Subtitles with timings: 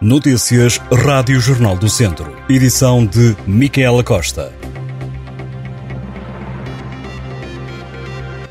[0.00, 2.36] Notícias Rádio Jornal do Centro.
[2.48, 4.52] Edição de Micaela Costa.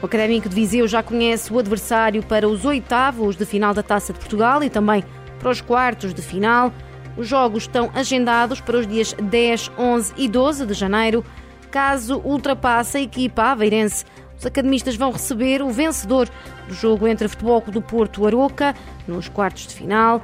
[0.02, 4.14] O Académico de Viseu já conhece o adversário para os oitavos de final da Taça
[4.14, 5.04] de Portugal e também
[5.38, 6.74] para os quartos de final.
[7.18, 11.26] Os jogos estão agendados para os dias 10, 11 e 12 de janeiro.
[11.70, 14.06] Caso ultrapasse a equipa aveirense,
[14.40, 16.30] os academistas vão receber o vencedor
[16.68, 18.74] do jogo entre Futebol do Porto Aroca
[19.06, 20.24] nos quartos de final.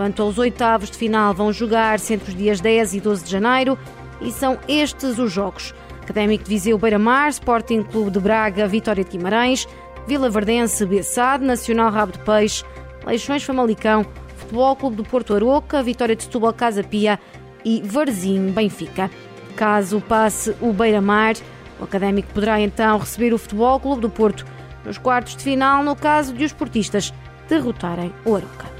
[0.00, 3.78] Quanto aos oitavos de final, vão jogar-se entre os dias 10 e 12 de janeiro
[4.22, 5.74] e são estes os jogos.
[6.00, 9.68] Académico de Viseu Beira-Mar, Sporting Clube de Braga, Vitória de Guimarães,
[10.06, 12.64] Vila Verdense, Bessade, Nacional Rabo de Peixe,
[13.04, 17.20] Leixões Famalicão, Futebol Clube do Porto Aroca, Vitória de Setúbal Casa Pia
[17.62, 19.10] e Varzim Benfica.
[19.54, 21.34] Caso passe o Beira-Mar,
[21.78, 24.46] o Académico poderá então receber o Futebol Clube do Porto
[24.82, 27.12] nos quartos de final, no caso de os portistas
[27.50, 28.79] derrotarem o Aroca.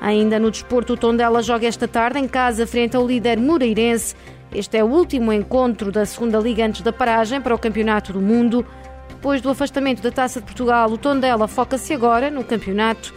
[0.00, 4.14] Ainda no desporto, o Tondela joga esta tarde em casa frente ao líder Moreirense.
[4.52, 8.20] Este é o último encontro da segunda Liga antes da paragem para o Campeonato do
[8.20, 8.64] Mundo.
[9.08, 13.12] Depois do afastamento da Taça de Portugal, o Tondela foca-se agora no campeonato.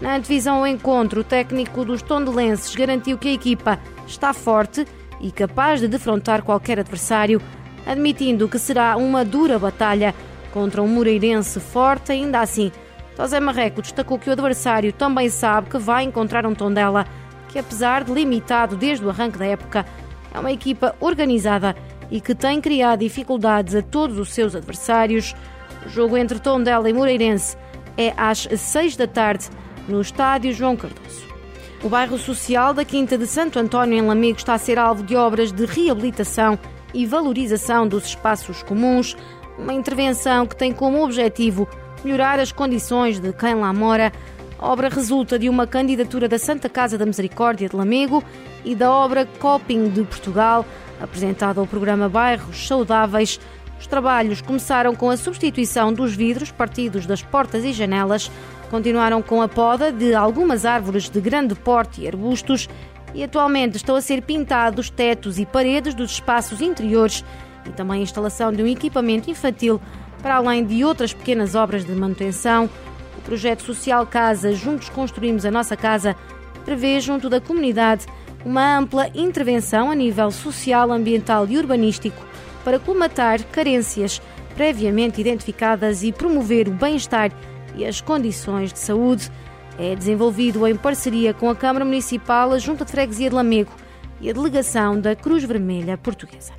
[0.00, 4.84] Na divisão ao encontro, o técnico dos tondelenses garantiu que a equipa está forte
[5.20, 7.40] e capaz de defrontar qualquer adversário,
[7.86, 10.14] admitindo que será uma dura batalha
[10.52, 12.72] contra um Moreirense forte, ainda assim
[13.16, 17.06] José Marreco destacou que o adversário também sabe que vai encontrar um Tondela
[17.48, 19.84] que, apesar de limitado desde o arranque da época,
[20.32, 21.76] é uma equipa organizada
[22.10, 25.34] e que tem criado dificuldades a todos os seus adversários.
[25.84, 27.56] O jogo entre Tondela e Moreirense
[27.96, 29.48] é às 6 da tarde
[29.86, 31.32] no estádio João Cardoso.
[31.82, 35.16] O bairro social da Quinta de Santo António em Lamego está a ser alvo de
[35.16, 36.58] obras de reabilitação
[36.94, 39.16] e valorização dos espaços comuns,
[39.58, 41.68] uma intervenção que tem como objetivo
[42.04, 44.12] melhorar as condições de quem lá mora.
[44.58, 48.22] A obra resulta de uma candidatura da Santa Casa da Misericórdia de Lamego
[48.64, 50.64] e da obra Coping de Portugal,
[51.00, 53.40] apresentada ao programa Bairros Saudáveis.
[53.78, 58.30] Os trabalhos começaram com a substituição dos vidros partidos das portas e janelas,
[58.70, 62.68] continuaram com a poda de algumas árvores de grande porte e arbustos
[63.14, 67.24] e atualmente estão a ser pintados tetos e paredes dos espaços interiores
[67.66, 69.80] e também a instalação de um equipamento infantil
[70.22, 72.70] para além de outras pequenas obras de manutenção,
[73.18, 76.16] o projeto social Casa Juntos Construímos a Nossa Casa
[76.64, 78.06] prevê, junto da comunidade,
[78.44, 82.22] uma ampla intervenção a nível social, ambiental e urbanístico
[82.64, 84.22] para colmatar carências
[84.54, 87.32] previamente identificadas e promover o bem-estar
[87.74, 89.30] e as condições de saúde.
[89.78, 93.72] É desenvolvido em parceria com a Câmara Municipal, a Junta de Freguesia de Lamego
[94.20, 96.52] e a Delegação da Cruz Vermelha Portuguesa.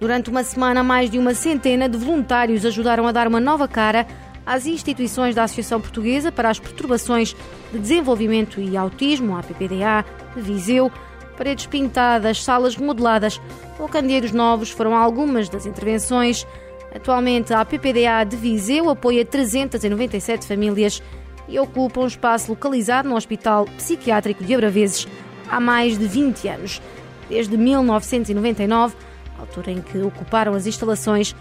[0.00, 4.06] Durante uma semana, mais de uma centena de voluntários ajudaram a dar uma nova cara
[4.46, 7.36] às instituições da Associação Portuguesa para as Perturbações
[7.70, 10.90] de Desenvolvimento e Autismo, a APPDA, de Viseu.
[11.36, 13.38] Paredes pintadas, salas remodeladas
[13.78, 16.46] ou candeeiros novos foram algumas das intervenções.
[16.94, 21.02] Atualmente, a APPDA de Viseu apoia 397 famílias
[21.46, 25.06] e ocupa um espaço localizado no Hospital Psiquiátrico de Abraveses
[25.50, 26.80] há mais de 20 anos.
[27.28, 28.94] Desde 1999,
[29.40, 31.34] altura em que ocuparam as instalações,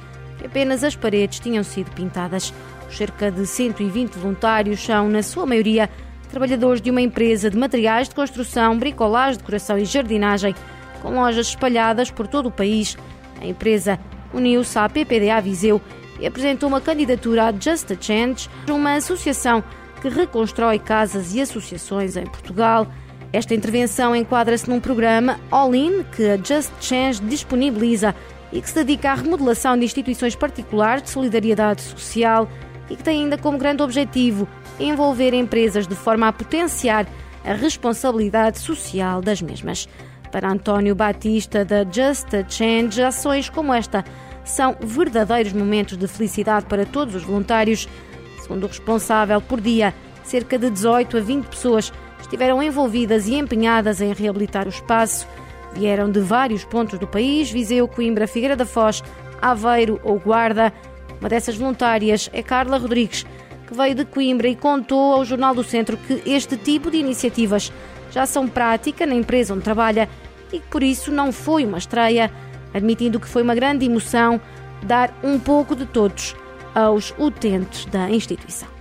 [0.44, 2.54] apenas as paredes tinham sido pintadas.
[2.90, 5.90] Cerca de 120 voluntários são, na sua maioria,
[6.30, 10.56] trabalhadores de uma empresa de materiais de construção, bricolagem, decoração e jardinagem,
[11.02, 12.98] com lojas espalhadas por todo o país.
[13.42, 14.00] A empresa
[14.34, 15.82] uniu-se à PPDA Viseu
[16.20, 19.64] e apresentou uma candidatura à Just a Change, uma associação
[20.02, 22.88] que reconstrói casas e associações em Portugal.
[23.32, 28.16] Esta intervenção enquadra-se num programa All-In que a Just Change disponibiliza
[28.52, 32.50] e que se dedica à remodelação de instituições particulares de solidariedade social
[32.90, 34.48] e que tem ainda como grande objetivo
[34.80, 37.06] envolver empresas de forma a potenciar
[37.46, 39.88] a responsabilidade social das mesmas.
[40.32, 44.04] Para António Batista da Just Change, ações como esta
[44.44, 47.88] são verdadeiros momentos de felicidade para todos os voluntários.
[48.42, 51.94] Segundo o responsável, por dia, cerca de 18 a 20 pessoas
[52.30, 55.28] estiveram envolvidas e empenhadas em reabilitar o espaço.
[55.74, 59.04] Vieram de vários pontos do país, Viseu, Coimbra, Figueira da Foz,
[59.42, 60.72] Aveiro ou Guarda.
[61.20, 63.26] Uma dessas voluntárias é Carla Rodrigues,
[63.68, 67.74] que veio de Coimbra e contou ao Jornal do Centro que este tipo de iniciativas
[68.12, 70.08] já são prática na empresa onde trabalha
[70.54, 72.32] e que por isso não foi uma estreia,
[72.72, 74.40] admitindo que foi uma grande emoção
[74.84, 76.36] dar um pouco de todos
[76.76, 78.79] aos utentes da instituição.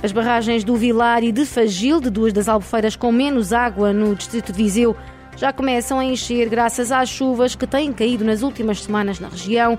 [0.00, 4.14] As barragens do Vilar e de Fagil, de duas das albufeiras com menos água no
[4.14, 4.96] distrito de Viseu,
[5.36, 9.76] já começam a encher graças às chuvas que têm caído nas últimas semanas na região.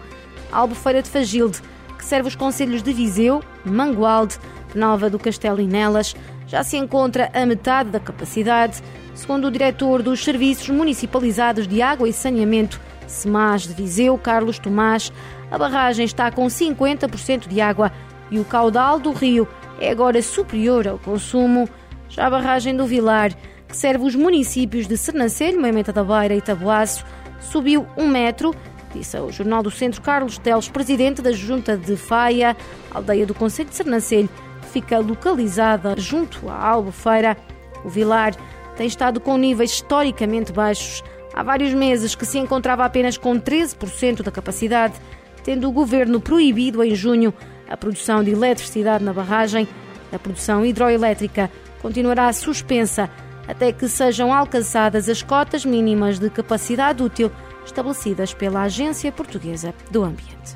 [0.51, 1.62] A albufeira de Fagilde,
[1.98, 4.38] que serve os conselhos de Viseu, Mangualde,
[4.75, 6.13] Nova do Castelo e Nelas,
[6.48, 8.83] já se encontra a metade da capacidade.
[9.16, 15.13] Segundo o diretor dos Serviços Municipalizados de Água e Saneamento, SEMAS de Viseu, Carlos Tomás,
[15.50, 17.89] a barragem está com 50% de água
[18.31, 19.48] e o caudal do rio
[19.80, 21.68] é agora superior ao consumo.
[22.10, 23.31] Já a barragem do Vilar,
[23.68, 27.06] que serve os municípios de Sernancelho, Moimenta da Beira e Taboaço,
[27.40, 28.54] subiu um metro,
[28.94, 32.58] disse ao Jornal do Centro Carlos Teles, presidente da Junta de Faia,
[32.92, 34.30] aldeia do Conselho de Sernancelho,
[34.62, 37.38] que fica localizada junto à Albufeira.
[37.86, 38.34] O Vilar
[38.76, 41.04] tem estado com níveis historicamente baixos.
[41.34, 44.96] Há vários meses que se encontrava apenas com 13% da capacidade,
[45.44, 47.34] tendo o governo proibido em junho
[47.69, 49.68] a produção de eletricidade na barragem.
[50.12, 51.50] A produção hidroelétrica
[51.81, 53.10] continuará suspensa
[53.48, 57.31] até que sejam alcançadas as cotas mínimas de capacidade útil
[57.66, 60.54] estabelecidas pela Agência Portuguesa do Ambiente.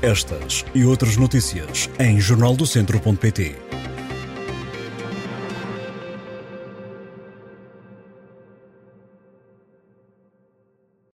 [0.00, 3.56] Estas e outras notícias em jornaldocentro.pt.